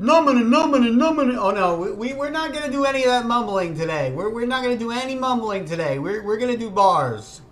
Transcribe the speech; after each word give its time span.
numbing 0.00 0.38
and 0.38 0.50
numbing 0.50 0.84
and 0.84 0.96
numbing. 0.96 1.36
Oh 1.36 1.50
no, 1.50 1.76
we, 1.76 1.92
we, 1.92 2.12
we're 2.14 2.30
not 2.30 2.52
going 2.52 2.64
to 2.64 2.70
do 2.70 2.84
any 2.84 3.04
of 3.04 3.10
that 3.10 3.26
mumbling 3.26 3.76
today. 3.76 4.10
We're, 4.12 4.30
we're 4.30 4.46
not 4.46 4.64
going 4.64 4.76
to 4.76 4.82
do 4.82 4.90
any 4.90 5.14
mumbling 5.14 5.66
today. 5.66 5.98
We're, 5.98 6.22
we're 6.22 6.38
going 6.38 6.52
to 6.52 6.58
do 6.58 6.70
bars. 6.70 7.42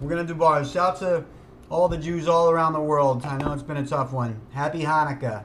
We're 0.00 0.10
going 0.10 0.26
to 0.26 0.32
do 0.32 0.38
bars. 0.38 0.70
Shout 0.70 0.98
to 0.98 1.24
all 1.70 1.88
the 1.88 1.96
Jews 1.96 2.26
all 2.26 2.50
around 2.50 2.72
the 2.72 2.80
world. 2.80 3.24
I 3.24 3.38
know 3.38 3.52
it's 3.52 3.62
been 3.62 3.76
a 3.76 3.86
tough 3.86 4.12
one. 4.12 4.40
Happy 4.50 4.82
Hanukkah. 4.82 5.44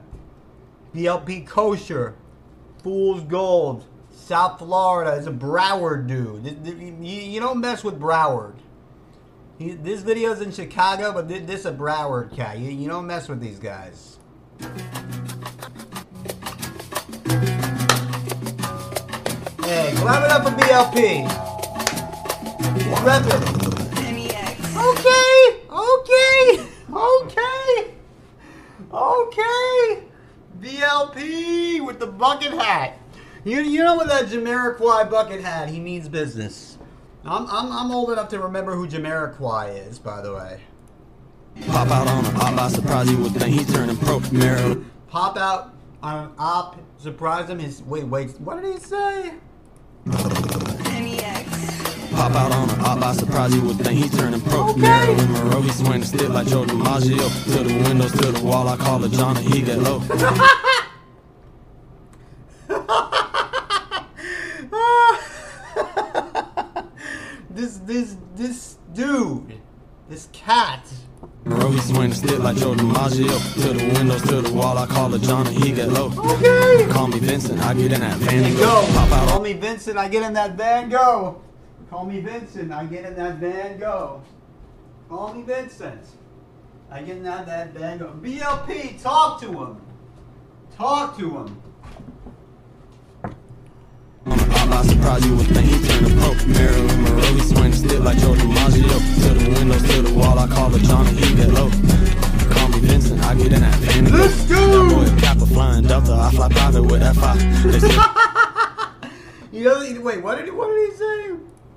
BLP 0.93 1.45
Kosher. 1.45 2.15
Fool's 2.83 3.23
Gold. 3.23 3.85
South 4.11 4.57
Florida 4.59 5.11
is 5.13 5.27
a 5.27 5.31
Broward 5.31 6.07
dude. 6.07 6.57
You, 7.01 7.39
don't 7.39 7.59
mess 7.59 7.83
with 7.83 7.99
Broward. 7.99 8.55
This 9.59 10.01
video's 10.01 10.41
in 10.41 10.51
Chicago, 10.51 11.13
but 11.13 11.27
thi- 11.27 11.39
this 11.39 11.65
a 11.65 11.71
Broward 11.71 12.35
cat. 12.35 12.57
You, 12.57 12.71
you 12.71 12.89
don't 12.89 13.07
mess 13.07 13.29
with 13.29 13.39
these 13.39 13.59
guys. 13.59 14.17
Clap 20.07 20.23
it 20.23 20.31
up 20.31 20.43
for 20.45 20.51
BLP. 20.51 21.27
Rep 23.05 23.25
it. 23.25 23.57
Okay, 24.77 25.59
okay, 25.69 26.65
okay, 26.93 27.93
okay. 28.93 30.03
BLP 30.61 31.85
with 31.85 31.99
the 31.99 32.07
bucket 32.07 32.53
hat. 32.53 32.97
You, 33.43 33.59
you 33.59 33.83
know 33.83 33.95
what 33.95 34.07
that 34.07 34.27
Jamiroquai 34.27 35.11
bucket 35.11 35.41
hat, 35.41 35.67
he 35.67 35.81
means 35.81 36.07
business. 36.07 36.77
I'm, 37.25 37.45
I'm, 37.47 37.69
I'm 37.69 37.91
old 37.91 38.09
enough 38.09 38.29
to 38.29 38.39
remember 38.39 38.77
who 38.77 38.87
Jamiroquai 38.87 39.89
is, 39.89 39.99
by 39.99 40.21
the 40.21 40.33
way. 40.33 40.61
Pop 41.65 41.89
out 41.89 42.07
on 42.07 42.23
a 42.23 42.29
op, 42.39 42.57
I 42.57 42.69
surprise 42.69 43.11
you 43.11 43.17
with 43.17 43.37
thing. 43.37 43.51
He 43.51 43.65
turning 43.65 43.97
pro. 43.97 44.21
Marilyn. 44.31 44.89
Pop 45.09 45.35
out 45.35 45.73
on 46.01 46.27
an 46.27 46.31
op, 46.39 46.79
surprise 46.97 47.49
him. 47.49 47.59
His 47.59 47.83
wait, 47.83 48.05
wait, 48.05 48.39
what 48.39 48.61
did 48.61 48.73
he 48.73 48.79
say? 48.79 49.33
Pop 52.17 52.35
out 52.35 52.51
on 52.51 52.69
a 52.69 52.73
op, 52.83 53.03
I 53.03 53.13
surprise 53.13 53.53
you 53.53 53.61
with 53.61 53.83
thing. 53.83 53.97
He 53.97 54.09
turning 54.09 54.41
pro. 54.41 54.69
Okay. 54.69 54.81
Marilyn 54.81 55.31
Monroe, 55.33 55.61
he 55.61 55.69
swing 55.69 55.99
the 56.01 56.05
stick 56.05 56.29
like 56.29 56.47
Joe 56.47 56.65
DiMaggio. 56.65 57.53
To 57.53 57.63
the 57.63 57.73
windows, 57.83 58.11
to 58.13 58.31
the 58.31 58.43
wall, 58.43 58.67
I 58.67 58.77
call 58.77 59.03
it 59.03 59.11
John 59.11 59.37
and 59.37 59.45
he 59.45 59.61
get 59.61 59.77
low. 59.79 59.99
this, 67.49 67.77
this, 67.77 68.17
this 68.35 68.77
dude, 68.93 69.59
this 70.09 70.29
cat. 70.33 70.85
Monroe, 71.45 71.71
he 71.71 71.79
swing 71.79 72.09
the 72.09 72.15
stick 72.15 72.39
like 72.39 72.57
Joe 72.57 72.73
DiMaggio. 72.73 73.53
To 73.61 73.73
the 73.73 73.93
windows, 73.93 74.21
to 74.23 74.41
the 74.41 74.53
wall, 74.53 74.77
I 74.77 74.85
call 74.85 75.13
it 75.13 75.21
John 75.21 75.47
and 75.47 75.55
he 75.55 75.71
get 75.71 75.89
low. 75.89 76.07
Okay. 76.07 76.87
Call 76.91 77.07
me 77.07 77.19
Vincent, 77.19 77.59
I 77.61 77.73
get 77.73 77.93
in 77.93 78.01
that 78.01 78.17
van 78.17 78.55
Go. 78.55 78.85
Pop 78.93 79.11
out 79.11 79.27
Call 79.29 79.43
me 79.43 79.53
Vincent. 79.53 79.97
I 79.97 80.07
get 80.07 80.23
in 80.23 80.33
that 80.33 80.55
van. 80.55 80.89
Go. 80.89 81.41
Call 81.89 82.05
me 82.05 82.21
Vincent. 82.21 82.71
I 82.71 82.85
get 82.85 83.05
in 83.05 83.15
that 83.15 83.37
van. 83.37 83.77
Go. 83.77 84.23
Call 85.09 85.33
me 85.35 85.43
Vincent. 85.43 86.03
I 86.89 87.01
get 87.01 87.17
in 87.17 87.23
that, 87.23 87.45
that 87.45 87.69
van. 87.73 87.99
Go. 87.99 88.13
BLP. 88.21 89.01
Talk 89.01 89.39
to 89.41 89.47
him. 89.47 89.81
Talk 90.75 91.17
to 91.19 91.37
him. 91.37 91.61
Surprise 95.07 95.25
you 95.25 95.35
with 95.37 95.53
thing. 95.53 95.65
He 95.65 95.87
turning 95.87 96.17
pro. 96.19 96.33
Marilyn 96.47 97.03
Monroe, 97.03 97.33
he 97.33 97.41
swing 97.41 98.03
like 98.03 98.17
Joe 98.17 98.33
DiMaggio. 98.33 98.97
To 99.23 99.33
the 99.33 99.49
windows, 99.51 99.83
to 99.83 100.01
the 100.01 100.13
wall, 100.13 100.37
I 100.37 100.47
call 100.47 100.73
it 100.75 100.81
John 100.83 101.07
and 101.07 101.17
he 101.19 101.35
get 101.35 101.49
low. 101.49 101.69
Call 102.51 102.67
me 102.69 102.79
Vincent, 102.79 103.23
I 103.23 103.35
get 103.35 103.53
in 103.53 103.61
that 103.61 103.75
van 103.75 104.05
and. 104.05 104.13
Let's 104.13 104.45
go. 104.45 104.55
That 104.55 104.95
boy 104.95 105.21
Kappa 105.21 105.45
flying 105.45 105.83
Delta, 105.83 106.13
I 106.13 106.31
fly 106.31 106.49
private 106.49 106.83
with 106.83 107.01
F5. 107.01 107.71
They 107.71 107.79
say 107.79 107.97
You 109.57 109.63
know, 109.63 110.01
wait, 110.01 110.21
what 110.23 110.37
did 110.37 110.45
he, 110.45 110.51
what 110.51 110.67
did 110.67 110.89
he 110.89 110.97
say? 110.97 111.35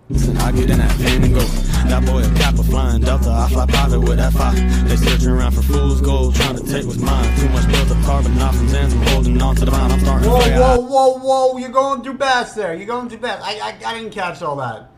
Vincent, 0.09 0.43
I 0.43 0.53
get 0.53 0.71
in 0.71 0.79
that 0.79 0.93
van 0.93 1.23
and 1.23 1.35
go. 1.35 1.41
That 1.41 2.05
boy 2.07 2.23
flying 2.71 3.01
Delta, 3.03 3.31
I 3.31 3.49
fly 3.49 3.67
private 3.67 4.01
with 4.01 4.19
F5. 4.19 4.89
They 4.89 4.97
searching 4.97 5.31
around 5.31 5.53
for 5.53 5.63
fool's 5.63 6.01
gold, 6.01 6.35
trying 6.35 6.57
to 6.57 6.65
take 6.65 6.87
what's 6.87 7.01
mine. 7.01 7.37
Too 7.39 7.49
much 7.51 7.67
built 7.69 7.91
up 7.91 8.05
carbon, 8.05 8.33
from 8.33 8.69
Zans, 8.69 8.93
I'm 8.93 9.07
holding 9.09 9.43
on 9.43 9.57
to 9.57 9.65
the 9.65 9.71
vine. 9.71 9.91
I'm 9.91 10.01
starting 10.01 10.25
to 10.25 10.31
Whoa, 10.31 10.39
whoa, 10.39 10.81
whoa, 10.81 11.19
whoa! 11.19 11.59
You're 11.59 11.71
going 11.71 12.03
too 12.03 12.17
fast 12.17 12.55
there. 12.55 12.75
You're 12.75 12.87
going 12.87 13.09
too 13.09 13.19
fast. 13.19 13.43
I, 13.45 13.59
I, 13.59 13.91
I 13.91 13.99
didn't 13.99 14.13
catch 14.13 14.41
all 14.43 14.57
that. 14.57 14.91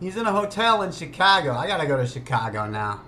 He's 0.00 0.16
in 0.16 0.26
a 0.26 0.32
hotel 0.32 0.82
in 0.82 0.90
Chicago. 0.92 1.52
I 1.52 1.66
gotta 1.66 1.86
go 1.86 1.96
to 1.96 2.06
Chicago 2.06 2.68
now. 2.68 3.02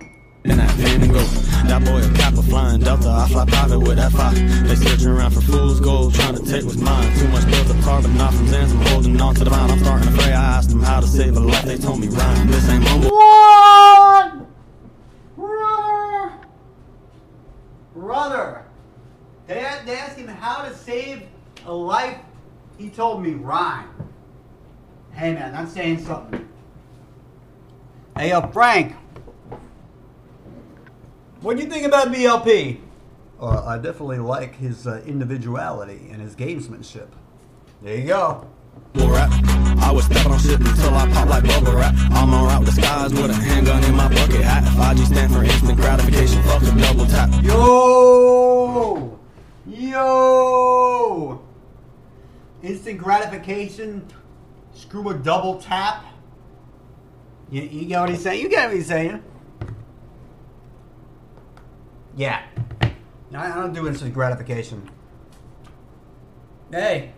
in 0.45 0.57
that 0.57 0.71
van 0.71 1.01
and 1.01 1.11
go. 1.11 1.23
That 1.67 1.83
boy 1.83 2.01
a 2.37 2.43
flying 2.43 2.81
Delta, 2.81 3.09
I 3.09 3.27
fly 3.27 3.45
private 3.45 3.79
with 3.79 3.97
F5. 3.97 4.67
They 4.67 4.75
searching 4.75 5.07
around 5.07 5.31
for 5.31 5.41
fool's 5.41 5.79
gold, 5.79 6.13
trying 6.13 6.35
to 6.35 6.43
take 6.43 6.63
what's 6.63 6.77
mine. 6.77 7.17
Too 7.17 7.27
much 7.29 7.45
built 7.47 7.69
up 7.69 7.83
carbon, 7.83 8.11
from 8.15 8.47
Zans, 8.47 8.71
I'm 8.71 8.85
holding 8.87 9.19
on 9.19 9.35
to 9.35 9.43
the 9.43 9.49
vine. 9.49 9.71
I'm 9.71 9.79
starting 9.79 10.07
to 10.07 10.13
fray. 10.15 10.33
I 10.33 10.57
asked 10.57 10.69
them 10.69 10.81
how 10.81 10.99
to 10.99 11.07
save 11.07 11.37
a 11.37 11.39
life, 11.39 11.63
they 11.65 11.77
told 11.77 11.99
me 11.99 12.07
rhyme. 12.07 12.47
This 12.47 12.69
ain't 12.69 12.83
mumble. 12.83 13.09
What? 13.09 14.33
Brother! 15.35 16.39
Brother! 18.05 18.63
They, 19.47 19.55
they 19.55 19.95
asked 19.95 20.19
him 20.19 20.27
how 20.27 20.61
to 20.61 20.75
save 20.75 21.23
a 21.65 21.73
life. 21.73 22.19
He 22.77 22.91
told 22.91 23.23
me 23.23 23.31
rhyme. 23.31 23.89
Hey 25.11 25.33
man, 25.33 25.51
that's 25.53 25.73
saying 25.73 26.05
something. 26.05 26.47
Hey 28.15 28.29
yo, 28.29 28.47
Frank. 28.51 28.93
What 31.41 31.57
do 31.57 31.63
you 31.63 31.69
think 31.69 31.87
about 31.87 32.09
BLP? 32.09 32.79
Uh, 33.41 33.65
I 33.65 33.77
definitely 33.77 34.19
like 34.19 34.55
his 34.55 34.85
uh, 34.85 35.01
individuality 35.07 36.07
and 36.11 36.21
his 36.21 36.35
gamesmanship. 36.35 37.07
There 37.81 37.97
you 37.97 38.05
go. 38.05 38.47
rap. 38.93 39.54
I 39.85 39.91
was 39.91 40.05
stepping 40.05 40.31
on 40.31 40.39
shit 40.39 40.59
until 40.59 40.95
I 40.95 41.07
pop 41.11 41.29
like 41.29 41.43
bubble 41.43 41.73
wrap. 41.73 41.93
I'm 42.09 42.33
on 42.33 42.47
route 42.47 42.59
with 42.61 42.73
the 42.73 42.81
skies 42.81 43.13
with 43.13 43.29
a 43.29 43.35
handgun 43.35 43.83
in 43.83 43.95
my 43.95 44.07
bucket 44.07 44.41
hat. 44.41 44.63
5G 44.63 45.05
stand 45.05 45.31
for 45.31 45.43
instant 45.43 45.77
gratification, 45.77 46.41
fuck 46.41 46.63
a 46.63 46.71
double 46.81 47.05
tap. 47.05 47.29
Yo! 47.43 49.19
Yo! 49.67 51.45
Instant 52.63 52.97
gratification. 52.97 54.07
Screw 54.73 55.07
a 55.09 55.13
double 55.13 55.61
tap. 55.61 56.03
You, 57.51 57.61
you 57.61 57.85
get 57.85 57.99
what 57.99 58.09
he's 58.09 58.23
saying? 58.23 58.41
You 58.41 58.49
get 58.49 58.69
what 58.69 58.75
he's 58.75 58.87
saying? 58.87 59.23
Yeah. 62.17 62.41
I, 62.81 62.91
I 63.51 63.55
don't 63.55 63.71
do 63.71 63.87
instant 63.87 64.15
gratification. 64.15 64.89
Hey. 66.71 67.13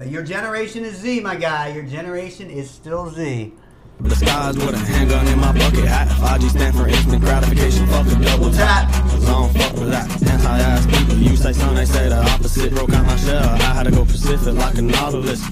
But 0.00 0.08
your 0.08 0.22
generation 0.22 0.82
is 0.82 0.96
Z, 0.96 1.20
my 1.20 1.36
guy. 1.36 1.74
Your 1.74 1.82
generation 1.82 2.48
is 2.48 2.70
still 2.70 3.10
Z. 3.10 3.52
The 4.00 4.16
skies 4.16 4.56
with 4.56 4.74
a 4.74 4.78
handgun 4.78 5.28
in 5.28 5.38
my 5.38 5.52
bucket 5.52 5.84
hat. 5.84 6.08
5G 6.08 6.48
stand 6.48 6.74
for 6.74 6.88
instant 6.88 7.20
gratification, 7.22 7.86
fuck 7.86 8.06
a 8.06 8.14
double 8.24 8.50
tap. 8.50 8.90
Cause 9.10 9.28
I 9.28 9.30
don't 9.30 9.52
fuck 9.52 9.74
with 9.74 9.90
that. 9.90 10.10
Anti-ass 10.26 10.86
people, 10.86 11.16
you 11.16 11.36
say 11.36 11.52
they 11.52 11.84
say 11.84 12.08
the 12.08 12.16
opposite. 12.16 12.74
Broke 12.74 12.94
out 12.94 13.04
my 13.04 13.16
shell, 13.16 13.46
I 13.46 13.74
had 13.74 13.82
to 13.82 13.90
go 13.90 14.06
Pacific 14.06 14.54
like 14.54 14.78
a 14.78 14.80
Nautilus. 14.80 15.42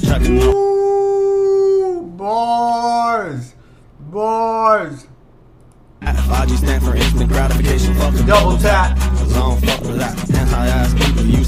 Ooh, 0.46 2.10
bars. 2.16 3.54
Bars. 4.00 5.08
5G 6.00 6.56
stand 6.56 6.82
for 6.84 6.96
instant 6.96 7.28
gratification, 7.28 7.94
fuck 7.96 8.14
a 8.14 8.22
Double 8.22 8.56
tap. 8.56 8.97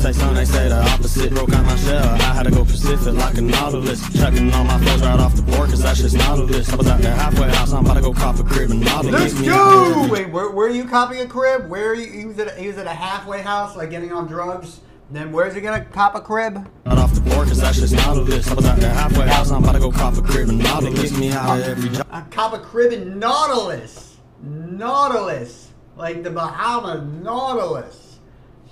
Say 0.00 0.12
some, 0.12 0.34
they 0.34 0.44
say 0.44 0.68
the 0.68 0.82
opposite. 0.90 1.30
Broke 1.32 1.52
out 1.52 1.64
my 1.64 1.76
shell, 1.76 2.08
I 2.14 2.32
had 2.34 2.44
to 2.44 2.50
go 2.50 2.64
Pacific 2.64 3.14
like 3.14 3.36
a 3.36 3.42
Nautilus. 3.42 4.00
Checking 4.16 4.52
all 4.52 4.64
my 4.64 4.78
flows 4.78 5.02
right 5.02 5.20
off 5.20 5.34
the 5.36 5.42
board, 5.42 5.70
cause 5.70 5.82
that's 5.82 6.00
just 6.00 6.16
Nautilus. 6.16 6.72
I 6.72 6.76
was 6.76 6.86
at 6.86 7.02
the 7.02 7.10
halfway 7.10 7.50
house, 7.50 7.72
I'm 7.72 7.84
about 7.84 7.94
to 7.94 8.00
go 8.00 8.12
cop 8.12 8.38
a 8.38 8.44
crib 8.44 8.70
and 8.70 8.80
Nautilus. 8.80 9.20
Let's 9.20 9.40
Me 9.40 9.46
go! 9.46 10.08
Wait, 10.10 10.30
where, 10.30 10.50
where 10.50 10.68
are 10.68 10.70
you 10.70 10.86
copying 10.86 11.22
a 11.22 11.26
crib? 11.26 11.68
Where 11.68 11.90
are 11.90 11.94
you? 11.94 12.10
He 12.10 12.24
was 12.24 12.38
at 12.38 12.48
a, 12.48 12.60
he 12.60 12.68
was 12.68 12.78
at 12.78 12.86
a 12.86 12.94
halfway 12.94 13.42
house, 13.42 13.76
like 13.76 13.90
getting 13.90 14.12
on 14.12 14.26
drugs. 14.26 14.80
Then 15.10 15.32
where's 15.32 15.54
he 15.54 15.60
gonna 15.60 15.84
cop 15.84 16.14
a 16.14 16.20
crib? 16.20 16.66
Right 16.86 16.98
off 16.98 17.12
the 17.12 17.20
board, 17.20 17.48
cause 17.48 17.60
that's 17.60 17.78
just 17.78 17.94
Nautilus. 17.94 18.50
I 18.50 18.54
was 18.54 18.64
at 18.64 18.80
the 18.80 18.88
halfway 18.88 19.28
house, 19.28 19.50
I'm 19.50 19.62
about 19.62 19.72
to 19.72 19.80
go 19.80 19.90
cop 19.90 20.16
a 20.16 20.22
crib 20.22 20.48
and 20.48 20.58
Nautilus. 20.58 21.16
Me 21.18 21.32
out 21.32 21.58
of 21.58 21.66
every 21.66 21.90
job. 21.90 22.06
A 22.10 22.22
cop 22.30 22.54
a 22.54 22.58
crib 22.58 22.92
in 22.92 23.18
Nautilus. 23.18 24.16
Nautilus, 24.42 25.72
like 25.96 26.22
the 26.22 26.30
Bahamas, 26.30 27.02
Nautilus. 27.22 28.09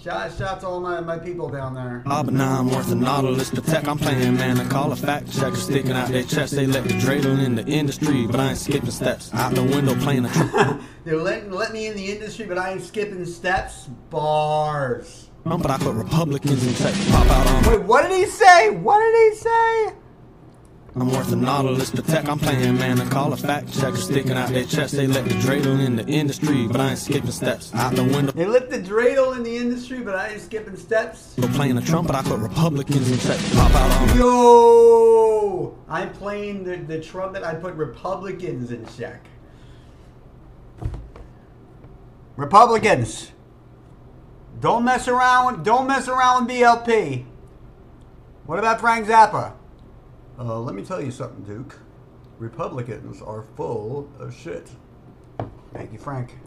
Shout, 0.02 0.32
shout 0.38 0.60
to 0.60 0.66
all 0.68 0.78
my, 0.78 1.00
my 1.00 1.18
people 1.18 1.48
down 1.48 1.74
there. 1.74 2.02
But 2.06 2.32
now 2.32 2.60
I'm 2.60 2.70
worth 2.70 2.92
a 2.92 2.94
Nautilus 2.94 3.50
Patek. 3.50 3.88
I'm 3.88 3.98
playing 3.98 4.36
man, 4.36 4.60
I 4.60 4.68
call 4.68 4.92
a 4.92 4.96
fact 4.96 5.32
checker 5.32 5.56
sticking 5.56 5.90
out 5.90 6.08
their 6.08 6.22
chest. 6.22 6.54
They 6.54 6.68
let 6.68 6.84
the 6.84 6.90
dreidel 6.90 7.44
in 7.44 7.56
the 7.56 7.66
industry, 7.66 8.24
but 8.28 8.38
I 8.38 8.50
ain't 8.50 8.58
skipping 8.58 8.92
steps. 8.92 9.34
Out 9.34 9.56
the 9.56 9.64
window 9.64 9.96
playing 9.96 10.26
a 10.26 10.28
tr- 10.28 10.78
They're 11.04 11.16
letting 11.16 11.50
let 11.50 11.72
me 11.72 11.88
in 11.88 11.96
the 11.96 12.12
industry, 12.12 12.46
but 12.46 12.58
I 12.58 12.74
ain't 12.74 12.82
skipping 12.82 13.24
steps. 13.26 13.88
Bars. 14.08 15.30
but 15.42 15.68
I 15.68 15.78
put 15.78 15.94
Republicans 15.96 16.64
in 16.64 16.74
check. 16.74 16.94
Pop 17.10 17.26
out 17.26 17.46
on 17.48 17.72
Wait, 17.72 17.82
what 17.82 18.02
did 18.08 18.12
he 18.12 18.26
say? 18.26 18.70
What 18.70 19.00
did 19.00 19.32
he 19.32 19.36
say? 19.36 19.94
I'm 21.00 21.12
worth 21.12 21.30
a 21.30 21.36
nautilus 21.36 21.92
Patek. 21.92 22.28
I'm 22.28 22.40
playing 22.40 22.76
man 22.76 23.00
and 23.00 23.08
call 23.08 23.32
a 23.32 23.36
fact 23.36 23.72
checker 23.72 23.96
sticking 23.96 24.32
out 24.32 24.48
their 24.48 24.64
chest. 24.64 24.96
They 24.96 25.06
let 25.06 25.24
the 25.24 25.34
dreidel 25.34 25.78
in 25.78 25.94
the 25.94 26.04
industry, 26.04 26.66
but 26.66 26.80
I 26.80 26.90
ain't 26.90 26.98
skipping 26.98 27.30
steps 27.30 27.72
out 27.72 27.94
the 27.94 28.02
window. 28.02 28.32
They 28.32 28.46
let 28.46 28.68
the 28.68 28.80
dreidel 28.80 29.36
in 29.36 29.44
the 29.44 29.56
industry, 29.56 30.00
but 30.00 30.16
I 30.16 30.30
ain't 30.30 30.40
skipping 30.40 30.76
steps. 30.76 31.36
Playing 31.54 31.76
the 31.76 31.82
trumpet, 31.82 32.16
I 32.16 32.22
put 32.22 32.40
Republicans 32.40 33.12
in 33.12 33.18
check. 33.20 33.38
Pop 33.52 33.72
out 33.74 34.10
on. 34.10 34.18
Yo! 34.18 35.78
I'm 35.88 36.12
playing 36.14 36.64
the, 36.64 36.78
the 36.78 37.00
trumpet. 37.00 37.44
I 37.44 37.54
put 37.54 37.74
Republicans 37.74 38.72
in 38.72 38.84
check. 38.96 39.24
Republicans, 42.34 43.30
don't 44.58 44.84
mess 44.84 45.06
around. 45.06 45.64
Don't 45.64 45.86
mess 45.86 46.08
around 46.08 46.46
with 46.46 46.56
BLP. 46.56 47.24
What 48.46 48.58
about 48.58 48.80
Frank 48.80 49.06
Zappa? 49.06 49.57
Uh, 50.38 50.58
let 50.60 50.74
me 50.74 50.82
tell 50.84 51.00
you 51.00 51.10
something, 51.10 51.42
Duke. 51.44 51.78
Republicans 52.38 53.20
are 53.22 53.42
full 53.56 54.08
of 54.20 54.34
shit. 54.34 54.70
Thank 55.72 55.92
you, 55.92 55.98
Frank. 55.98 56.38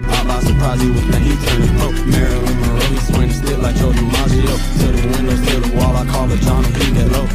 How 0.00 0.24
about 0.24 0.42
surprise 0.42 0.82
you 0.82 0.92
with 0.92 1.06
that 1.12 1.20
he 1.22 1.36
turned 1.46 1.70
pro? 1.78 1.92
Marilyn 2.10 2.60
Monroe, 2.60 2.80
he 2.90 2.96
swing 3.12 3.30
still 3.30 3.60
like 3.60 3.76
Joe 3.76 3.92
DiMaggio. 3.92 4.54
To 4.80 4.86
the 4.90 5.08
windows, 5.14 5.40
to 5.46 5.60
the 5.60 5.76
wall, 5.76 5.94
I 5.96 6.06
call 6.06 6.30
it 6.32 6.40
John 6.40 6.64
and 6.64 6.76
he 6.76 6.92
get 6.94 7.08
low. 7.12 7.26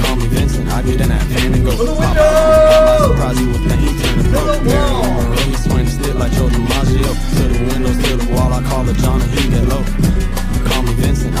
Call 0.00 0.16
me 0.16 0.26
Vincent, 0.28 0.68
I 0.70 0.82
get 0.82 1.00
in 1.00 1.08
that 1.08 1.22
van 1.28 1.52
and 1.54 1.64
go. 1.64 1.72
To 1.72 1.76
the 1.84 1.94
How 1.94 1.94
about- 1.94 2.06
window! 2.06 2.22
how 2.22 2.82
about 2.82 3.10
surprise 3.10 3.40
you 3.40 3.48
with 3.48 3.64
that 3.68 3.78
he 3.78 3.90
turned 4.00 4.24
pro? 4.30 4.40
To 4.40 4.58
the 4.58 4.64
Marilyn! 4.64 5.02
Monroe, 5.02 5.36
he 5.36 5.54
swing 5.56 5.86
still 5.88 6.16
like 6.16 6.32
Joe 6.32 6.48
DiMaggio. 6.48 7.10
To 7.10 7.42
the 7.52 7.60
windows, 7.74 7.98
to 8.06 8.16
the 8.16 8.32
wall, 8.32 8.52
I 8.54 8.62
call 8.62 8.88
it 8.88 8.96
John 8.96 9.20
and 9.20 9.30
he 9.30 9.50
get 9.50 9.64
low. 9.68 9.82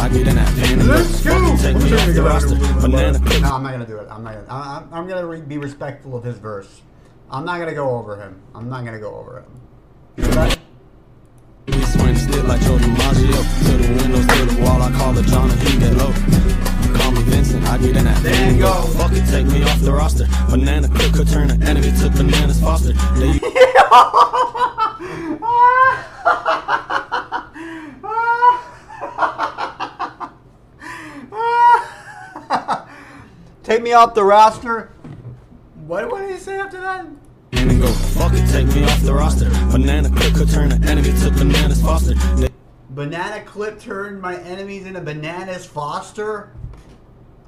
Call 0.00 0.08
me 0.08 0.08
Vincent, 0.08 0.08
I 0.08 0.08
get 0.08 0.28
in 0.28 0.34
that 0.36 0.48
van 0.48 0.78
and 0.78 0.88
go. 0.88 0.94
Let's 0.94 1.24
go! 1.24 1.30
Fucking 1.30 1.56
Take 1.58 1.76
me 1.76 1.92
off 1.92 2.14
the 2.14 2.22
roster. 2.22 2.56
Banana 2.80 3.18
clips. 3.18 3.40
No, 3.40 3.54
I'm 3.54 3.62
not 3.62 3.72
gonna 3.72 3.86
do 3.86 3.98
it. 3.98 4.08
I'm 4.10 4.24
not 4.24 4.34
gonna. 4.34 4.46
I, 4.48 4.76
I'm, 4.78 4.94
I'm 4.94 5.08
gonna 5.08 5.26
re- 5.26 5.42
be 5.42 5.58
respectful 5.58 6.16
of 6.16 6.24
his 6.24 6.38
verse. 6.38 6.80
I'm 7.30 7.44
not 7.44 7.58
gonna 7.58 7.74
go 7.74 7.90
over 7.90 8.16
him. 8.16 8.40
I'm 8.54 8.68
not 8.68 8.84
gonna 8.84 8.98
go 8.98 9.14
over 9.14 9.40
him. 9.40 10.24
Should 10.24 10.36
I? 10.38 10.56
We 11.66 11.82
swing 11.84 12.16
still 12.16 12.44
like 12.44 12.60
Joe 12.62 12.78
DiMaggio. 12.78 13.66
To 13.66 13.76
the 13.76 13.88
windows, 14.02 14.26
to 14.26 14.54
the 14.54 14.62
wall, 14.62 14.82
I 14.82 14.90
call 14.92 15.16
it 15.18 15.26
John 15.26 15.50
and 15.50 15.60
he 15.60 15.78
get 15.78 15.92
low. 15.94 16.12
Call 16.98 17.12
me 17.12 17.22
Vincent, 17.22 17.64
I 17.66 17.78
get 17.78 17.96
in 17.96 18.04
that 18.04 18.22
There 18.22 18.52
you 18.52 18.58
go. 18.58 18.72
Fuck 18.96 19.12
it, 19.12 19.26
take 19.28 19.46
me 19.46 19.62
off 19.64 19.80
the 19.80 19.92
roster. 19.92 20.26
Banana 20.48 20.88
clip 20.88 21.12
could 21.12 21.28
turn 21.28 21.50
an 21.50 21.62
enemy 21.62 21.92
to 22.00 22.10
bananas 22.10 22.60
foster. 22.60 22.92
They 23.20 23.38
Take 33.62 33.82
me 33.82 33.92
off 33.92 34.14
the 34.14 34.24
roster. 34.24 34.92
What, 35.86 36.10
what 36.10 36.22
did 36.22 36.30
he 36.30 36.38
say 36.38 36.58
after 36.58 36.80
that? 36.80 37.06
and 37.52 37.80
go, 37.80 37.88
fuck 37.88 38.32
it, 38.34 38.48
take 38.50 38.66
me 38.74 38.84
off 38.84 39.00
the 39.02 39.14
roster. 39.14 39.50
Banana 39.70 40.10
clip 40.10 40.34
could 40.34 40.48
turn 40.48 40.72
an 40.72 40.84
enemy 40.84 41.12
to 41.20 41.30
bananas 41.30 41.82
foster. 41.82 42.14
Banana 42.90 43.42
clip 43.44 43.78
turned 43.78 44.20
my 44.20 44.36
enemies 44.40 44.84
into 44.86 45.00
bananas 45.00 45.64
Foster. 45.64 46.52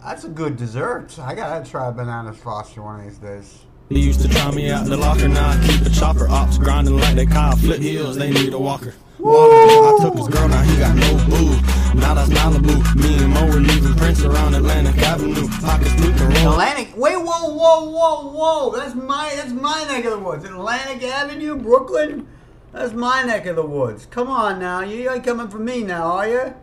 That's 0.04 0.24
a 0.24 0.28
good 0.28 0.56
dessert. 0.56 1.18
I 1.18 1.34
gotta 1.34 1.68
try 1.68 1.90
bananas 1.90 2.38
Foster 2.38 2.82
one 2.82 3.00
of 3.00 3.06
these 3.06 3.18
days. 3.18 3.64
They 3.88 3.98
used 3.98 4.20
to 4.22 4.28
try 4.28 4.50
me 4.52 4.70
out 4.70 4.84
in 4.84 4.90
the 4.90 4.96
locker, 4.96 5.28
now 5.28 5.50
I 5.50 5.66
keep 5.66 5.80
the 5.80 5.90
chopper. 5.90 6.28
Ops 6.28 6.58
grinding 6.58 6.96
like 6.96 7.16
they 7.16 7.26
Kyle 7.26 7.56
flip 7.56 7.80
heels, 7.80 8.16
they 8.16 8.30
need 8.30 8.52
a 8.54 8.58
walker. 8.58 8.94
Walker, 9.22 9.54
I 9.54 9.98
took 10.02 10.14
his 10.16 10.28
girl, 10.28 10.48
now 10.48 10.62
he 10.62 10.76
got 10.78 10.96
no 10.96 11.14
boo. 11.26 11.54
Now 11.98 12.14
that's 12.14 12.28
Malibu. 12.30 12.94
Me 12.96 13.22
and 13.22 13.32
Mo 13.32 13.46
were 13.46 13.60
leaving 13.60 13.94
Prince 13.94 14.24
around 14.24 14.54
Atlantic 14.54 14.98
Avenue. 14.98 15.46
Pockets 15.60 15.94
leaking, 16.00 16.28
roll. 16.42 16.52
Atlantic. 16.54 16.92
Wait, 16.96 17.16
whoa, 17.16 17.50
whoa, 17.50 17.88
whoa, 17.88 18.30
whoa. 18.30 18.76
That's 18.76 18.96
my 18.96 19.32
that's 19.36 19.52
my 19.52 19.84
neck 19.84 20.04
of 20.06 20.12
the 20.12 20.18
woods. 20.18 20.44
Atlantic 20.44 21.04
Avenue, 21.04 21.56
Brooklyn. 21.56 22.26
That's 22.72 22.94
my 22.94 23.22
neck 23.22 23.46
of 23.46 23.56
the 23.56 23.66
woods. 23.66 24.06
Come 24.06 24.28
on 24.28 24.58
now, 24.58 24.80
you 24.80 25.08
ain't 25.08 25.22
coming 25.22 25.48
for 25.48 25.58
me 25.58 25.84
now, 25.84 26.04
are 26.04 26.28
you? 26.28 26.54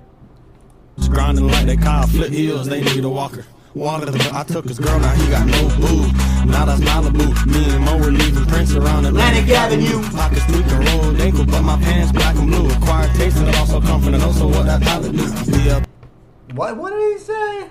Grinding 1.08 1.48
like 1.48 1.66
they 1.66 1.78
Kyle 1.78 2.08
flip 2.08 2.32
heels, 2.32 2.68
they 2.68 2.82
need 2.82 3.06
a 3.06 3.10
walker. 3.10 3.46
Water, 3.74 4.12
I 4.34 4.44
took 4.44 4.66
his 4.68 4.80
girl, 4.80 5.00
now 5.00 5.14
he 5.14 5.30
got 5.30 5.48
no 5.48 5.70
boo. 5.78 6.29
Now 6.50 6.66
that's 6.66 6.82
Malibu. 6.82 7.28
Me 7.46 7.70
and 7.70 7.86
Mo 7.86 7.98
were 7.98 8.12
leaving 8.12 8.46
Prince 8.46 8.74
around 8.74 9.06
Atlantic, 9.06 9.50
Avenue. 9.50 10.02
Pockets 10.12 10.50
leaking, 10.50 10.80
rolled 10.86 11.20
ankle, 11.22 11.46
but 11.46 11.62
my 11.62 11.78
pants 11.78 12.12
black 12.12 12.36
and 12.36 12.48
blue. 12.48 12.70
Acquired 12.70 13.16
taste 13.16 13.38
and 13.38 13.48
it 13.48 13.56
also 13.56 13.80
come 13.82 14.02
from 14.02 14.12
the 14.14 14.18
nose, 14.18 14.38
so 14.38 14.48
what 14.48 14.66
that 14.66 14.82
palate 14.82 15.12
do? 15.12 15.26
Be. 15.52 16.56
What 16.56 16.78
what 16.78 16.92
did 16.92 17.14
he 17.14 17.20
say? 17.20 17.68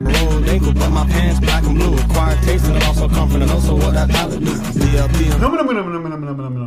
Rolled 0.00 0.48
ankle, 0.48 0.72
but 0.74 0.90
my 0.90 1.06
pants 1.06 1.40
black 1.40 1.64
and 1.64 1.76
blue. 1.76 1.96
Acquired 1.96 2.42
taste 2.42 2.64
and 2.66 2.76
it 2.76 2.84
also 2.84 3.08
come 3.08 3.30
from 3.30 3.40
the 3.40 3.46
nose, 3.46 3.64
so 3.64 3.74
what 3.76 3.92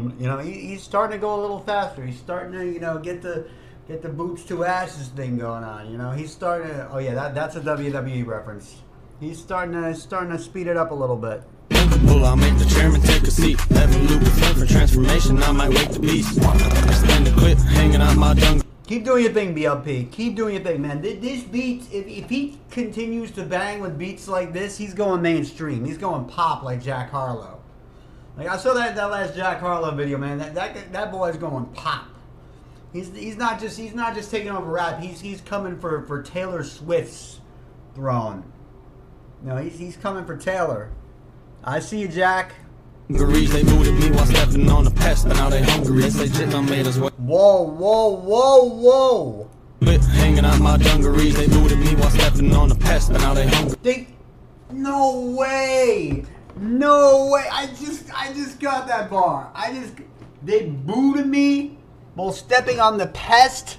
do? 0.08 0.14
You 0.20 0.28
know, 0.28 0.38
he, 0.40 0.54
he's 0.54 0.82
starting 0.84 1.18
to 1.18 1.22
go 1.22 1.40
a 1.40 1.42
little 1.42 1.60
faster. 1.60 2.06
He's 2.06 2.18
starting 2.18 2.54
to, 2.54 2.66
you 2.66 2.80
know, 2.80 2.98
get 3.00 3.22
the 3.22 3.48
get 3.88 4.02
the 4.02 4.10
boots 4.10 4.44
to 4.46 4.64
ashes 4.66 5.10
thing 5.10 5.38
going 5.38 5.64
on. 5.64 5.92
You 5.92 5.98
know, 5.98 6.12
he's 6.12 6.32
starting 6.32 6.70
to. 6.70 6.90
Oh 6.92 6.98
yeah, 7.00 7.14
that 7.14 7.36
that's 7.36 7.56
a 7.56 7.62
WWE 7.62 8.26
reference. 8.26 8.82
He's 9.20 9.40
starting 9.40 9.74
to 9.74 9.96
starting 9.96 10.32
to 10.32 10.40
speed 10.40 10.68
it 10.68 10.76
up 10.76 10.92
a 10.92 10.96
little 10.96 11.16
bit. 11.16 11.42
I'll 12.36 12.36
make 12.36 12.58
the 12.58 12.66
chairman 12.66 13.02
take 13.02 13.22
a 13.24 13.32
seat. 13.32 13.58
Evolute 13.58 14.20
with 14.20 14.38
flame 14.40 14.56
for 14.56 14.66
transformation, 14.66 15.42
I 15.42 15.52
might 15.54 15.70
wake 15.70 15.90
the 15.92 16.00
beast. 16.00 16.38
Extend 16.38 17.28
the 17.28 17.32
clip, 17.38 17.58
hanging 17.60 18.02
out 18.02 18.18
my 18.18 18.34
jungle. 18.34 18.68
Keep 18.88 19.06
doing 19.06 19.24
your 19.24 19.34
thing, 19.34 19.56
BLP. 19.56 20.12
Keep 20.12 20.36
doing 20.36 20.56
your 20.56 20.64
thing, 20.64 20.82
man. 20.82 21.02
This 21.02 21.44
beat, 21.44 21.84
if, 21.94 22.08
if 22.08 22.30
he 22.30 22.60
continues 22.72 23.32
to 23.32 23.44
bang 23.44 23.80
with 23.80 23.98
beats 23.98 24.28
like 24.28 24.52
this, 24.52 24.78
he's 24.78 24.94
going 24.94 25.22
mainstream. 25.22 25.86
He's 25.86 25.98
going 25.98 26.26
pop 26.26 26.64
like 26.64 26.84
Jack 26.84 27.10
Harlow. 27.10 27.62
Like 28.38 28.48
I 28.48 28.58
saw 28.58 28.74
that 28.74 28.96
that 28.96 29.10
last 29.12 29.34
Jack 29.36 29.62
Harlow 29.62 29.92
video, 29.92 30.18
man. 30.18 30.40
That 30.40 30.56
that 30.56 30.92
that 30.92 31.12
boy's 31.12 31.38
going 31.38 31.68
pop. 31.68 32.08
He's 32.92 33.16
he's 33.16 33.38
not 33.38 33.62
just 33.62 33.78
he's 33.78 33.94
not 33.94 34.14
just 34.14 34.30
taking 34.30 34.50
over 34.50 34.70
rap. 34.70 35.00
He's 35.00 35.22
he's 35.22 35.40
coming 35.40 35.80
for 35.80 36.02
for 36.06 36.22
Taylor 36.22 36.64
Swift's 36.64 37.40
throne. 37.94 38.44
No, 39.44 39.58
he's 39.58 39.78
he's 39.78 39.98
coming 39.98 40.26
for 40.26 40.38
Taylor. 40.38 40.92
I 41.64 41.80
see 41.80 42.00
you, 42.00 42.08
Jack. 42.08 42.54
Dungarees, 43.10 43.52
they 43.54 43.64
booted 43.64 43.94
me 43.96 44.10
while 44.12 44.26
stepping 44.26 44.68
on 44.70 44.84
the 44.84 44.92
pest, 44.92 45.28
but 45.28 45.38
now 45.38 45.50
they 45.50 45.62
hungry. 45.62 46.02
They 46.02 46.10
say 46.10 46.28
shit 46.28 46.50
done 46.50 46.66
made 46.66 46.88
us 46.88 46.98
wait. 46.98 47.14
Whoa, 47.20 47.62
whoa, 47.62 48.10
whoa, 48.16 48.64
whoa. 48.64 49.50
Hanging 50.14 50.44
out 50.44 50.60
my 50.60 50.78
dungarees, 50.78 51.36
they 51.36 51.48
booted 51.48 51.78
me 51.78 51.96
while 51.96 52.10
stepping 52.10 52.56
on 52.56 52.70
the 52.70 52.76
pest, 52.76 53.12
but 53.12 53.22
now 53.22 53.36
they 53.36 53.48
hungry. 53.48 53.78
They, 53.84 54.08
no 54.72 55.36
way, 55.38 56.26
no 56.58 57.30
way. 57.32 57.46
I 57.52 57.68
just, 57.68 58.12
I 58.12 58.34
just 58.34 58.60
got 58.60 58.88
that 58.88 59.12
bar. 59.12 59.52
I 59.54 59.72
just, 59.72 59.94
they 60.42 60.66
booted 60.66 61.28
me 61.28 61.78
while 62.16 62.32
stepping 62.32 62.80
on 62.80 62.98
the 62.98 63.08
pest, 63.08 63.78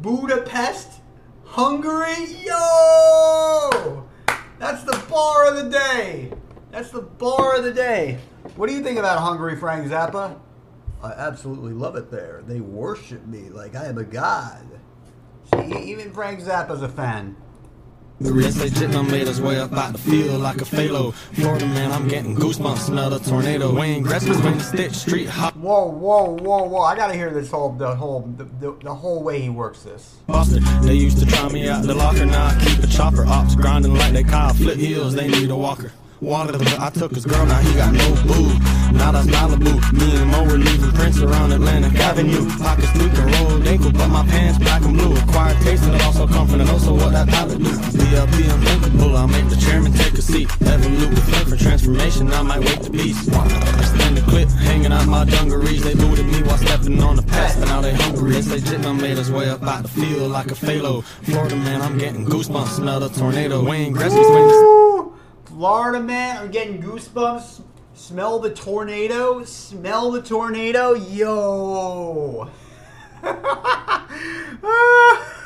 Budapest, 0.00 1.00
Hungary. 1.44 2.24
Yo, 2.42 4.06
that's 4.58 4.84
the 4.84 5.02
bar 5.08 5.48
of 5.48 5.56
the 5.56 5.70
day. 5.70 6.32
That's 6.70 6.90
the 6.90 7.02
bar 7.02 7.56
of 7.56 7.64
the 7.64 7.72
day. 7.72 8.18
What 8.56 8.68
do 8.68 8.74
you 8.74 8.82
think 8.82 8.98
about 8.98 9.18
Hungary 9.18 9.56
Frank 9.56 9.86
Zappa? 9.86 10.38
I 11.02 11.12
absolutely 11.12 11.72
love 11.72 11.96
it 11.96 12.10
there. 12.10 12.42
They 12.46 12.60
worship 12.60 13.26
me 13.26 13.48
like 13.50 13.74
I 13.74 13.86
am 13.86 13.98
a 13.98 14.04
god. 14.04 14.66
See, 15.54 15.90
even 15.90 16.12
Frank 16.12 16.40
Zappa's 16.40 16.82
a 16.82 16.88
fan. 16.88 17.36
They 18.18 18.50
say 18.50 18.70
shit 18.70 18.90
done 18.92 19.10
made 19.10 19.28
us 19.28 19.40
way 19.40 19.60
up 19.60 19.72
out 19.74 19.92
the 19.92 19.98
field 19.98 20.40
like 20.40 20.62
a 20.62 20.64
phalo. 20.64 21.12
Florida 21.12 21.66
man, 21.66 21.92
I'm 21.92 22.08
getting 22.08 22.34
goosebumps, 22.34 23.10
the 23.10 23.18
tornado. 23.18 23.74
Wayne 23.74 24.02
Gretzky's 24.02 24.42
wing 24.42 24.58
stitch, 24.58 24.94
street 24.94 25.28
hop. 25.28 25.54
Whoa, 25.54 25.90
whoa, 25.90 26.34
whoa, 26.36 26.64
whoa! 26.64 26.80
I 26.80 26.96
gotta 26.96 27.12
hear 27.12 27.30
this 27.30 27.50
whole, 27.50 27.72
the 27.72 27.94
whole, 27.94 28.22
the, 28.38 28.44
the, 28.44 28.76
the 28.82 28.94
whole 28.94 29.22
way 29.22 29.42
he 29.42 29.50
works 29.50 29.82
this. 29.82 30.16
Buster. 30.26 30.60
They 30.82 30.94
used 30.94 31.18
to 31.18 31.26
try 31.26 31.48
me 31.50 31.68
out 31.68 31.82
the 31.82 31.94
locker, 31.94 32.24
now 32.24 32.46
I 32.46 32.64
keep 32.64 32.82
a 32.82 32.86
chopper. 32.86 33.26
Ops 33.26 33.54
grinding 33.54 33.92
like 33.92 34.14
they 34.14 34.24
Kyle 34.24 34.54
flip 34.54 34.78
heels, 34.78 35.14
they 35.14 35.28
need 35.28 35.50
a 35.50 35.56
walker. 35.56 35.92
Water, 36.20 36.56
I 36.80 36.88
took 36.90 37.12
his 37.12 37.26
girl, 37.26 37.44
now 37.44 37.58
he 37.58 37.74
got 37.74 37.92
no 37.92 38.08
boo. 38.24 38.48
Now 38.96 39.12
that's 39.12 39.26
Malibu. 39.26 39.76
Me 39.92 40.16
and 40.16 40.30
Mo 40.30 40.44
were 40.44 40.56
leaving 40.56 40.90
Prince 40.92 41.20
around 41.20 41.52
Atlantic 41.52 41.94
Avenue. 42.00 42.48
Pockets 42.58 42.94
leaking, 42.96 43.26
rolled 43.32 43.66
ankle, 43.66 43.92
but 43.92 44.08
my 44.08 44.24
pants 44.26 44.58
black 44.58 44.82
and 44.82 44.96
blue. 44.96 45.14
Acquired 45.14 45.60
taste 45.60 45.84
and 45.84 45.94
it 45.94 46.02
also 46.02 46.26
come 46.26 46.48
from 46.48 46.58
the 46.58 46.64
nose, 46.64 46.88
what 46.88 47.12
that 47.12 47.28
palate 47.28 47.58
do? 47.58 47.64
BLP 47.64 48.50
unthinkable, 48.50 49.14
I'll 49.14 49.28
make 49.28 49.46
the 49.50 49.56
chairman 49.56 49.92
take 49.92 50.14
a 50.14 50.22
seat. 50.22 50.48
Evolute 50.48 51.10
with 51.10 51.48
for 51.50 51.56
transformation, 51.56 52.32
I 52.32 52.40
might 52.42 52.60
wake 52.60 52.80
the 52.80 52.90
beast. 52.90 53.28
Extend 53.28 54.16
the 54.16 54.22
clip, 54.22 54.48
hanging 54.48 54.92
out 54.92 55.06
my 55.06 55.26
dungarees. 55.26 55.84
They 55.84 55.94
booted 55.94 56.24
me 56.26 56.42
while 56.42 56.56
stepping 56.56 57.02
on 57.02 57.16
the 57.16 57.22
pest, 57.24 57.58
and 57.58 57.66
now 57.66 57.82
they 57.82 57.92
hungry. 57.92 58.32
They 58.32 58.42
say 58.42 58.80
done 58.80 58.96
made 58.96 59.18
us 59.18 59.28
way 59.28 59.50
up 59.50 59.62
out 59.62 59.82
the 59.82 59.88
field 59.88 60.32
like 60.32 60.50
a 60.50 60.54
phalo. 60.54 61.04
Florida 61.24 61.56
man, 61.56 61.82
I'm 61.82 61.98
getting 61.98 62.24
goosebumps, 62.24 62.76
smell 62.76 63.00
the 63.00 63.10
tornado. 63.10 63.62
Wayne 63.62 63.94
Gretzky's 63.94 64.30
wing 64.30 64.46
Woo! 64.46 64.65
Florida 65.56 66.00
man, 66.00 66.36
I'm 66.36 66.50
getting 66.50 66.82
goosebumps. 66.82 67.62
Smell 67.94 68.38
the 68.38 68.50
tornado. 68.50 69.42
Smell 69.44 70.10
the 70.10 70.20
tornado. 70.20 70.92
Yo. 70.92 72.50
Ah. 74.62 75.45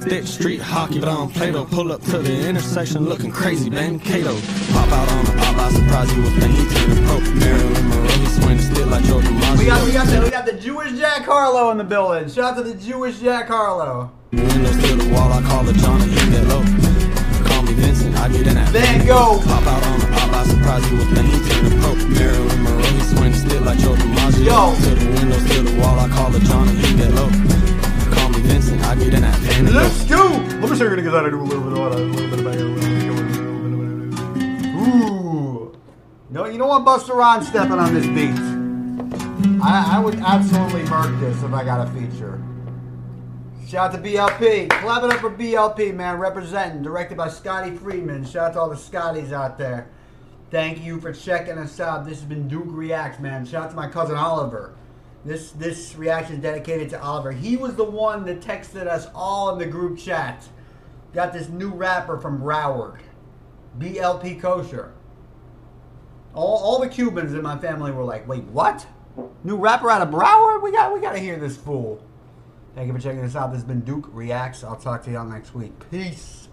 Thick 0.00 0.26
street 0.26 0.60
hockey, 0.60 0.98
but 0.98 1.08
I 1.08 1.14
don't 1.14 1.32
play 1.32 1.50
though. 1.50 1.66
Pull 1.66 1.92
up 1.92 2.00
to 2.04 2.18
the 2.18 2.48
intersection 2.48 3.04
looking 3.04 3.30
crazy, 3.30 3.68
Ben 3.68 4.00
Cato. 4.00 4.34
Pop 4.72 4.90
out 4.90 5.08
on 5.12 5.24
the 5.26 5.32
pop, 5.32 5.56
I 5.56 5.70
surprise 5.70 6.16
you 6.16 6.22
with. 6.22 6.34
He 6.40 6.64
turning 6.74 7.04
pro. 7.04 7.20
Marilyn 7.38 7.88
Monroe, 7.88 8.08
he 8.08 8.26
swing 8.26 8.58
stick 8.58 8.86
like 8.86 9.04
Joe 9.04 9.20
DiMaggio. 9.20 9.58
We 9.58 9.66
got 9.66 9.84
we 9.84 9.92
got 9.92 10.06
the 10.06 10.20
we 10.22 10.30
got 10.30 10.46
the 10.46 10.54
Jewish 10.54 10.98
Jack 10.98 11.24
Harlow 11.24 11.70
in 11.70 11.78
the 11.78 11.84
building. 11.84 12.28
Shout 12.30 12.56
out 12.56 12.56
to 12.56 12.62
the 12.62 12.74
Jewish 12.74 13.20
Jack 13.20 13.48
Harlow. 13.48 14.10
Windows 14.32 14.88
to 14.88 14.96
the 14.96 15.12
wall, 15.12 15.32
I 15.32 15.42
call 15.42 15.68
it 15.68 15.76
John 15.76 16.00
and 16.00 16.10
get 16.10 16.46
low. 16.48 16.64
Call 17.44 17.62
me 17.62 17.74
Vincent, 17.74 18.16
I 18.16 18.28
get 18.28 18.46
in 18.46 18.54
that 18.54 18.70
Van 18.70 19.06
Gogh. 19.06 19.38
Pop 19.44 19.66
out 19.66 19.84
on 19.84 20.00
the 20.00 20.06
pop, 20.06 20.32
I 20.32 20.44
surprise 20.44 20.90
you 20.90 20.96
with 20.96 21.14
Ben. 21.14 21.26
He 21.26 21.38
turning 21.50 21.78
pro. 21.80 21.94
Marilyn 22.08 22.62
Monroe, 22.62 22.82
he 22.82 23.00
swing 23.14 23.34
stick 23.34 23.60
like. 23.60 23.78
Yo. 23.80 24.74
To 24.74 24.94
the 24.94 25.06
windows, 25.20 25.44
to 25.50 25.62
the 25.62 25.78
wall, 25.78 25.98
I 26.00 26.08
call 26.08 26.34
it 26.34 26.40
low. 28.50 28.78
Call 28.78 28.96
me 28.96 29.04
Vincent, 29.10 29.22
I 29.22 29.38
Van 29.38 29.64
Gogh. 29.64 29.72
Let's 29.72 30.04
go. 30.04 30.28
Let 30.60 30.70
me 30.70 30.76
show 30.76 30.84
you 30.84 30.96
because 30.96 31.14
I 31.14 31.30
do 31.30 31.40
a 31.40 31.42
little 31.42 31.62
bit 31.62 31.72
of 31.72 31.78
a 31.78 31.98
little 31.98 32.30
bit 32.30 32.38
of 32.38 32.46
a 32.46 32.50
little 32.50 32.80
bit 32.80 32.94
of 33.08 34.76
Ooh. 34.76 35.78
No, 36.30 36.46
you 36.46 36.58
don't 36.58 36.68
want 36.68 36.84
Buster 36.84 37.14
Ron 37.14 37.42
stepping 37.42 37.72
on 37.72 37.94
this 37.94 38.06
beat. 38.06 38.38
I, 39.62 39.96
I 39.96 39.98
would 39.98 40.16
absolutely 40.16 40.82
murk 40.84 41.18
this 41.20 41.42
if 41.42 41.52
I 41.52 41.64
got 41.64 41.86
a 41.86 41.90
feature. 41.92 42.42
Shout 43.66 43.94
out 43.94 44.02
to 44.02 44.08
BLP. 44.10 44.68
Clap 44.68 45.04
it 45.04 45.10
up 45.12 45.20
for 45.20 45.30
BLP, 45.30 45.94
man. 45.94 46.18
Representing. 46.18 46.82
Directed 46.82 47.16
by 47.16 47.28
Scotty 47.28 47.70
Friedman. 47.76 48.24
Shout 48.24 48.48
out 48.48 48.52
to 48.54 48.60
all 48.60 48.70
the 48.70 48.76
Scotties 48.76 49.32
out 49.32 49.58
there. 49.58 49.88
Thank 50.50 50.82
you 50.82 51.00
for 51.00 51.12
checking 51.12 51.56
us 51.56 51.78
out. 51.78 52.04
This 52.04 52.18
has 52.18 52.28
been 52.28 52.48
Duke 52.48 52.66
Reacts, 52.66 53.20
man. 53.20 53.46
Shout 53.46 53.64
out 53.64 53.70
to 53.70 53.76
my 53.76 53.86
cousin 53.88 54.16
Oliver. 54.16 54.74
This 55.24 55.50
this 55.52 55.94
reaction 55.96 56.36
is 56.36 56.42
dedicated 56.42 56.88
to 56.90 57.02
Oliver. 57.02 57.30
He 57.32 57.56
was 57.56 57.74
the 57.74 57.84
one 57.84 58.24
that 58.24 58.40
texted 58.40 58.86
us 58.86 59.06
all 59.14 59.52
in 59.52 59.58
the 59.58 59.66
group 59.66 59.98
chat. 59.98 60.48
Got 61.12 61.32
this 61.32 61.48
new 61.48 61.70
rapper 61.70 62.18
from 62.18 62.40
Broward. 62.40 63.00
BLP 63.78 64.40
Kosher. 64.40 64.92
All, 66.34 66.58
all 66.58 66.80
the 66.80 66.88
Cubans 66.88 67.34
in 67.34 67.42
my 67.42 67.58
family 67.58 67.90
were 67.90 68.04
like, 68.04 68.26
wait, 68.26 68.44
what? 68.44 68.86
New 69.42 69.56
rapper 69.56 69.90
out 69.90 70.02
of 70.02 70.08
Broward? 70.08 70.62
We 70.62 70.72
got 70.72 70.94
we 70.94 71.00
gotta 71.00 71.18
hear 71.18 71.38
this 71.38 71.56
fool. 71.56 72.02
Thank 72.74 72.86
you 72.86 72.92
for 72.92 73.00
checking 73.00 73.20
this 73.20 73.36
out. 73.36 73.50
This 73.50 73.60
has 73.60 73.68
been 73.68 73.80
Duke 73.80 74.08
Reacts. 74.12 74.62
I'll 74.62 74.76
talk 74.76 75.02
to 75.04 75.10
y'all 75.10 75.26
next 75.26 75.54
week. 75.54 75.72
Peace. 75.90 76.48